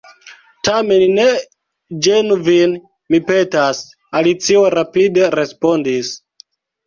[0.67, 1.25] "Tamen ne
[2.07, 2.73] ĝenu vin,
[3.15, 3.83] mi petas,"
[4.21, 6.11] Alicio rapide respondis.